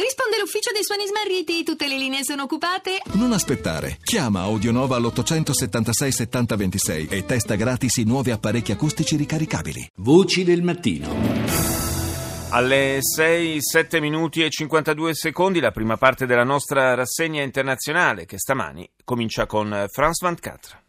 [0.00, 3.02] Risponde l'ufficio dei suoni smarriti, tutte le linee sono occupate.
[3.12, 3.98] Non aspettare.
[4.02, 9.90] Chiama Audionova all'876 7026 e testa gratis i nuovi apparecchi acustici ricaricabili.
[9.96, 11.08] Voci del mattino.
[12.52, 18.38] Alle 6, 7 minuti e 52 secondi la prima parte della nostra rassegna internazionale che
[18.38, 20.79] stamani comincia con France 24.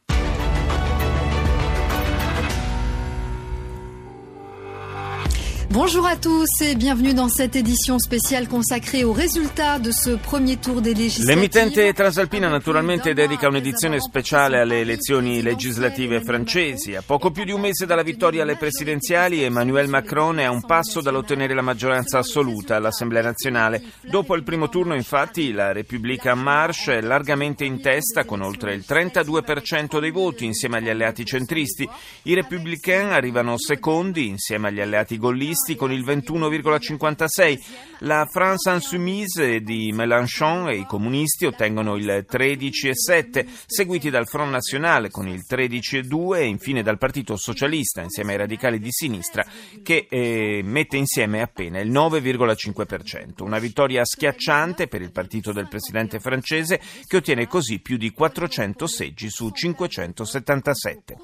[5.72, 10.58] Bonjour à tous et bienvenue dans cette édition spéciale consacrée aux résultats de ce premier
[10.58, 11.34] tour des législatives.
[11.34, 16.94] L'emittente Transalpina naturalmente dedica un'edizione speciale alle elezioni legislative francesi.
[16.96, 20.60] A poco più di un mese dalla vittoria alle presidenziali, Emmanuel Macron è a un
[20.66, 23.82] passo dall'ottenere la maggioranza assoluta all'Assemblea nazionale.
[24.02, 28.74] Dopo il primo turno, infatti, la Repubblica En Marche è largamente in testa con oltre
[28.74, 31.88] il 32% dei voti insieme agli alleati centristi.
[32.24, 37.60] I Républicains arrivano secondi insieme agli alleati gollisti con il 21,56.
[38.00, 45.10] La France Insoumise di Mélenchon e i comunisti ottengono il 13,7, seguiti dal Front National
[45.12, 49.46] con il 13,2 e infine dal Partito Socialista insieme ai radicali di sinistra
[49.84, 53.44] che eh, mette insieme appena il 9,5%.
[53.44, 58.88] Una vittoria schiacciante per il partito del presidente francese che ottiene così più di 400
[58.88, 61.18] seggi su 577.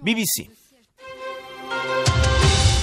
[0.00, 0.62] BBC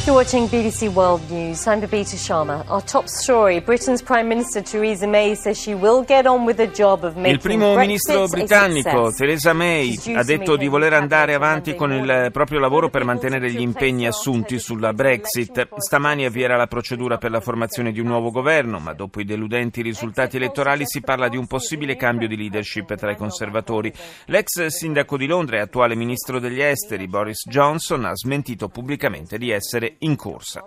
[0.03, 1.67] You're watching BBC World News.
[1.67, 2.63] I'm Babita Sharma.
[2.69, 6.71] Our top story: Britain's Prime Minister Theresa May says she will get on with the
[6.71, 11.75] job of making Il primo ministro britannico Theresa May ha detto di voler andare avanti
[11.75, 15.67] con il proprio lavoro per mantenere gli impegni assunti sulla Brexit.
[15.77, 19.83] Stamani avvierà la procedura per la formazione di un nuovo governo, ma dopo i deludenti
[19.83, 23.93] risultati elettorali si parla di un possibile cambio di leadership tra i conservatori.
[24.25, 29.51] L'ex sindaco di Londra e attuale ministro degli esteri Boris Johnson ha smentito pubblicamente di
[29.51, 30.64] essere in corsa.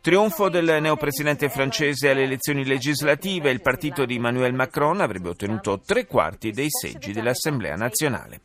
[0.00, 6.06] Trionfo del neopresidente francese alle elezioni legislative, il partito di Emmanuel Macron avrebbe ottenuto tre
[6.06, 8.40] quarti dei seggi dell'Assemblea nazionale.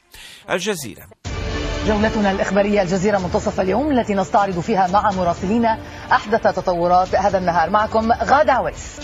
[0.46, 1.08] Al Jazeera.
[1.86, 5.66] جولتنا الإخبارية الجزيرة منتصف اليوم التي نستعرض فيها مع مراسلين
[6.12, 9.00] أحدث تطورات هذا النهار معكم غادة عويس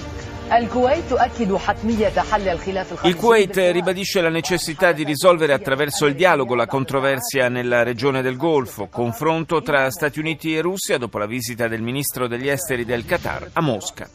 [3.04, 8.36] il Kuwait ribadisce la necessità di risolvere attraverso il dialogo la controversia nella regione del
[8.36, 13.06] Golfo, confronto tra Stati Uniti e Russia dopo la visita del ministro degli esteri del
[13.06, 14.10] Qatar a Mosca.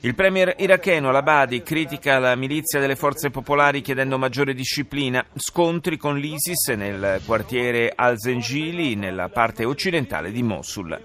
[0.00, 6.18] Il premier iracheno Al-Abadi critica la milizia delle forze popolari chiedendo maggiore disciplina, scontri con
[6.18, 10.98] l'ISIS nel quartiere Al-Zengili nella parte occidentale di Mosul.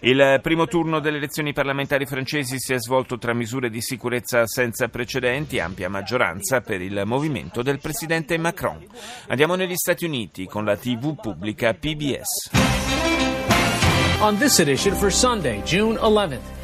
[0.00, 4.11] Il primo turno delle elezioni parlamentari francesi si è svolto tra misure di sicurezza
[4.46, 8.84] senza precedenti, ampia maggioranza per il movimento del presidente Macron.
[9.28, 12.50] Andiamo negli Stati Uniti con la TV pubblica PBS.
[14.20, 16.61] On this edition for Sunday, June 11th.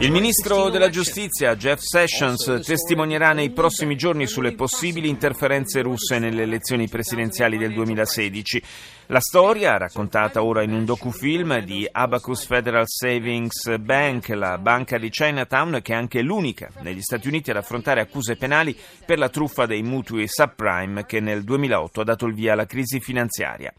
[0.00, 6.42] Il ministro della giustizia Jeff Sessions testimonierà nei prossimi giorni sulle possibili interferenze russe nelle
[6.42, 8.62] elezioni presidenziali del 2016.
[9.08, 15.10] La storia, raccontata ora in un docufilm di Abacus Federal Savings Bank, la banca di
[15.10, 18.74] Chinatown, che è anche l'unica negli Stati Uniti ad affrontare accuse penali
[19.04, 22.98] per la truffa dei mutui subprime che nel 2008 ha dato il via alla crisi
[22.98, 23.72] finanziaria.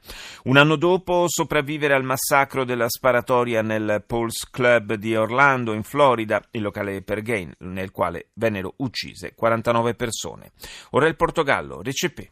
[0.43, 6.41] Un anno dopo sopravvivere al massacro della sparatoria nel Pulse Club di Orlando, in Florida,
[6.51, 10.51] il locale per gay, nel quale vennero uccise 49 persone.
[10.91, 12.31] Ora il Portogallo, Recepé.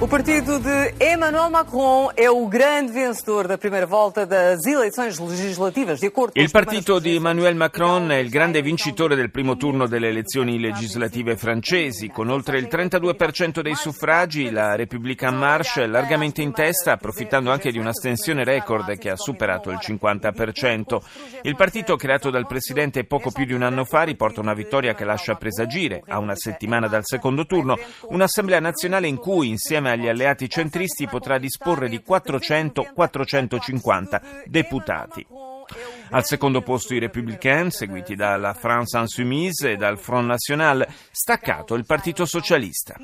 [0.00, 5.98] O partido de Emmanuel Macron è o grande vencedor da primeira volta das eleições legislativas.
[5.98, 10.08] De acordo il partito di Emmanuel Macron è il grande vincitore del primo turno delle
[10.08, 12.10] elezioni legislative francesi.
[12.10, 17.72] Con oltre il 32% dei suffragi, la Repubblica Marche è largamente in testa, approfittando anche
[17.72, 20.98] di un'astensione record che ha superato il 50%.
[21.42, 25.04] Il partito creato dal presidente poco più di un anno fa riporta una vittoria che
[25.04, 27.76] lascia presagire, a una settimana dal secondo turno,
[28.10, 35.26] un'assemblea nazionale in cui, insieme agli alleati centristi potrà disporre di 400-450 deputati.
[36.10, 41.84] Al secondo posto i Républicains, seguiti dalla France Insoumise e dal Front National, staccato il
[41.84, 42.96] Partito Socialista.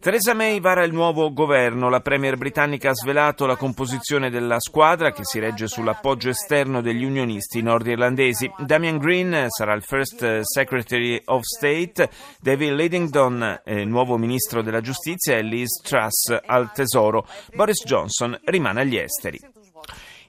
[0.00, 1.88] Theresa May vara il nuovo governo.
[1.88, 7.02] La premier britannica ha svelato la composizione della squadra che si regge sull'appoggio esterno degli
[7.02, 8.48] unionisti nordirlandesi.
[8.58, 12.08] Damian Green sarà il First Secretary of State,
[12.40, 17.26] David Lidington, eh, nuovo ministro della giustizia, e Liz Truss al tesoro.
[17.52, 19.57] Boris Johnson rimane agli esteri.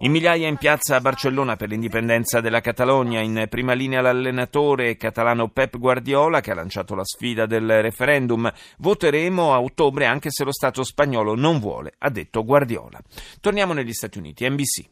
[0.02, 5.50] In migliaia in piazza a Barcellona per l'indipendenza della Catalogna, in prima linea l'allenatore catalano
[5.50, 8.50] Pep Guardiola che ha lanciato la sfida del referendum.
[8.78, 12.98] Voteremo a ottobre anche se lo Stato spagnolo non vuole, ha detto Guardiola.
[13.42, 14.86] Torniamo negli Stati Uniti, NBC.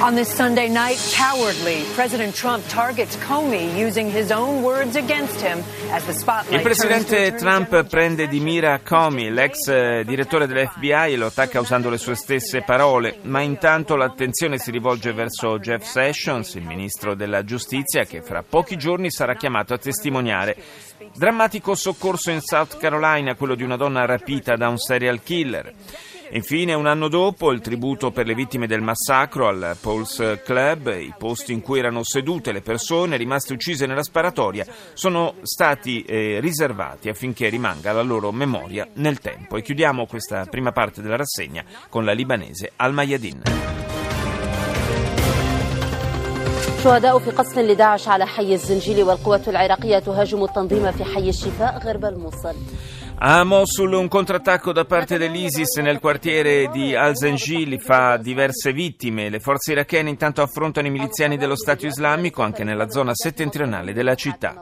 [0.00, 5.62] On this Sunday night, cowardly, President Trump targets Comey using his own words against him
[5.90, 11.16] as the spotlight Il presidente Trump prende di mira Comey, l'ex eh, direttore dell'FBI, e
[11.16, 15.82] lo attacca usando le sue stesse parole, ma intanto l'attenzione l'attenzione si rivolge verso Jeff
[15.82, 20.56] Sessions, il ministro della giustizia, che fra pochi giorni sarà chiamato a testimoniare.
[21.12, 25.74] Drammatico soccorso in South Carolina, quello di una donna rapita da un serial killer.
[26.30, 31.12] Infine, un anno dopo, il tributo per le vittime del massacro al Pulse Club, i
[31.18, 34.64] posti in cui erano sedute le persone rimaste uccise nella sparatoria,
[34.94, 39.56] sono stati eh, riservati affinché rimanga la loro memoria nel tempo.
[39.56, 43.81] E chiudiamo questa prima parte della rassegna con la libanese Al Mayadin.
[46.84, 52.04] شهداء في قصف لداعش على حي الزنجيل والقوات العراقية تهاجم التنظيم في حي الشفاء غرب
[52.04, 52.54] الموصل.
[53.24, 59.28] A Mosul un contrattacco da parte dell'ISIS nel quartiere di Al-Zenjil fa diverse vittime.
[59.30, 64.16] Le forze irachene intanto affrontano i miliziani dello Stato islamico anche nella zona settentrionale della
[64.16, 64.60] città.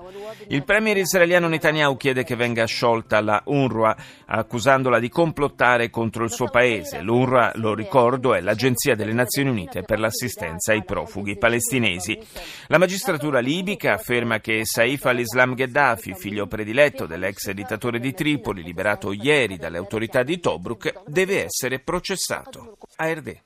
[0.48, 3.96] Il premier israeliano Netanyahu chiede che venga sciolta la UNRWA,
[4.26, 7.00] accusandola di complottare contro il suo paese.
[7.00, 12.18] L'UNRWA, lo ricordo, è l'Agenzia delle Nazioni Unite per l'assistenza ai profughi palestinesi.
[12.66, 18.62] La magistratura libica afferma che Saif al-Islam Gheddafi, figlio prediletto dell'ex dittatore di Tripoli, Tripoli,
[18.62, 22.76] liberato ieri dalle autorità di Tobruk, deve essere processato.
[22.96, 23.42] ARD.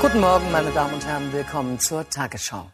[0.00, 1.32] Guten Morgen, meine Damen und Herren.
[1.32, 2.70] Willkommen zur Tagesschau.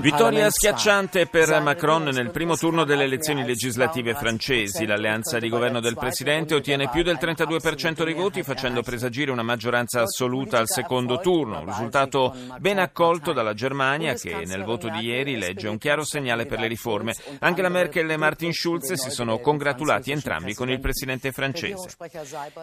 [0.00, 4.86] Vittoria schiacciante per Macron nel primo turno delle elezioni legislative francesi.
[4.86, 10.02] L'alleanza di governo del presidente ottiene più del 32% dei voti, facendo presagire una maggioranza
[10.02, 11.60] assoluta al secondo turno.
[11.60, 16.46] Un risultato ben accolto dalla Germania, che nel voto di ieri legge un chiaro segnale
[16.46, 17.14] per le riforme.
[17.40, 21.88] Angela Merkel e Martin Schulz si sono congratulati entrambi con il presidente francese.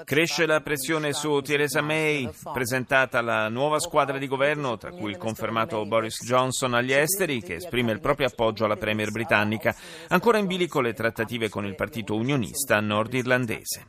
[0.04, 4.32] Cresce la pressione su Theresa May, presentata la nuova squadra di governo,
[4.78, 9.12] tra cui il confermato Boris Johnson agli esteri, che esprime il proprio appoggio alla Premier
[9.12, 9.76] britannica.
[10.10, 13.88] Ancora in bilico le trattative con il partito unionista nordirlandese.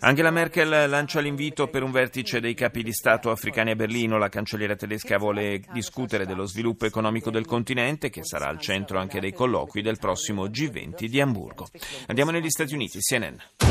[0.00, 4.18] Angela Merkel lancia l'invito per un vertice dei capi di Stato africani a Berlino.
[4.18, 9.20] La cancelliera tedesca vuole discutere dello sviluppo economico del continente, che sarà al centro anche
[9.20, 11.68] dei colloqui del prossimo G20 di Amburgo.
[12.06, 13.69] Andiamo negli Stati Uniti, CNN.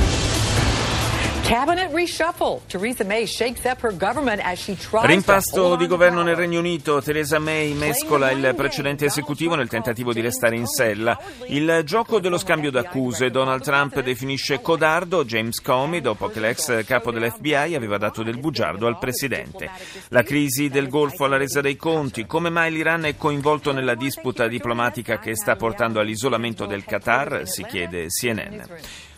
[5.07, 7.01] Rimpasto di governo nel Regno Unito.
[7.01, 11.19] Theresa May mescola il precedente esecutivo nel tentativo di restare in sella.
[11.47, 13.31] Il gioco dello scambio d'accuse.
[13.31, 18.85] Donald Trump definisce codardo James Comey dopo che l'ex capo dell'FBI aveva dato del bugiardo
[18.85, 19.71] al presidente.
[20.09, 22.27] La crisi del Golfo alla resa dei conti.
[22.27, 27.47] Come mai l'Iran è coinvolto nella disputa diplomatica che sta portando all'isolamento del Qatar?
[27.47, 28.61] Si chiede CNN.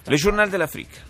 [0.05, 1.09] Le Journal dell'Afrique.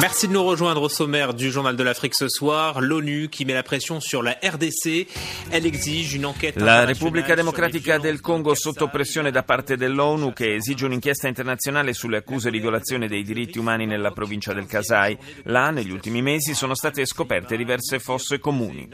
[0.00, 2.80] Merci de nous rejoindre au sommaire du Journal de l'Afrique ce soir.
[2.80, 5.08] L'ONU qui met la pression sur la RDC.
[5.50, 10.54] Elle exige une enquête La Repubblica Democratica del Congo sotto pressione da parte dell'ONU che
[10.54, 15.18] esige un'inchiesta internazionale sulle accuse di violazione dei diritti umani nella provincia del Kasai.
[15.44, 18.88] Là, negli ultimi mesi, sono state scoperte diverse fosse comuni.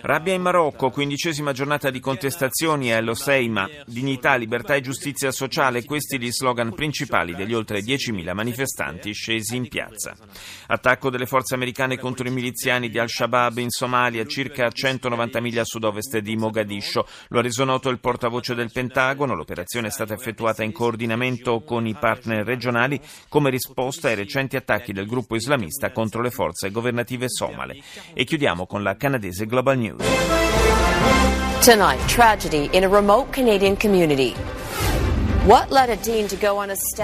[0.00, 3.68] Rabbia in Marocco, quindicesima giornata di contestazioni lo Seima.
[3.84, 9.68] Dignità, libertà e giustizia sociale, questi gli slogan principali degli oltre 10.000 manifestanti scesi in
[9.68, 10.16] piazza.
[10.68, 15.64] Attacco delle forze americane contro i miliziani di Al-Shabaab in Somalia, circa 190 miglia a
[15.64, 17.06] sud-ovest di Mogadiscio.
[17.28, 19.34] Lo ha reso noto il portavoce del Pentagono.
[19.34, 24.92] L'operazione è stata effettuata in coordinamento con i partner regionali come risposta ai recenti attacchi
[24.92, 27.78] del gruppo islamista contro le forze governative somale.
[28.14, 30.04] E chiudiamo con la canadese Global News.
[31.64, 34.55] Tonight, tragedy in a remote Canadian community.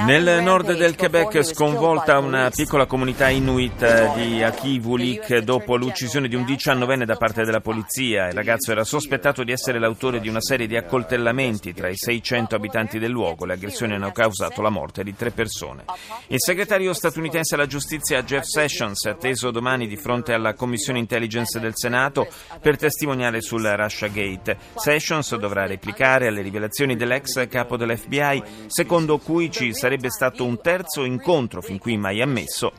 [0.05, 6.45] Nel nord del Quebec sconvolta una piccola comunità inuit di Akivulik dopo l'uccisione di un
[6.45, 8.27] diciannovenne da parte della polizia.
[8.27, 12.57] Il ragazzo era sospettato di essere l'autore di una serie di accoltellamenti tra i 600
[12.57, 13.45] abitanti del luogo.
[13.45, 15.85] Le aggressioni hanno causato la morte di tre persone.
[16.27, 21.61] Il segretario statunitense alla giustizia Jeff Sessions è atteso domani di fronte alla Commissione Intelligence
[21.61, 22.27] del Senato
[22.61, 24.57] per testimoniare sul Russia Gate.
[24.75, 28.31] Sessions dovrà replicare alle rivelazioni dell'ex capo dell'FBI
[28.69, 32.73] secondo cui ci sarebbe stato un terzo incontro fin qui mai ammesso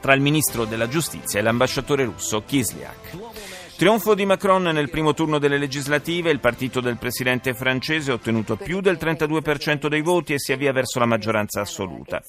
[0.00, 3.56] tra il ministro della giustizia e l'ambasciatore russo Kislyak.
[3.78, 8.56] Trionfo di Macron nel primo turno delle legislative, il partito del presidente francese ha ottenuto
[8.56, 12.20] più del 32% dei voti e si avvia verso la maggioranza assoluta.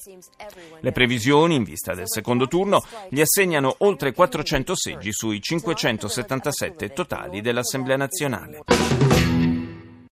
[0.78, 7.40] Le previsioni, in vista del secondo turno, gli assegnano oltre 400 seggi sui 577 totali
[7.40, 9.09] dell'Assemblea nazionale.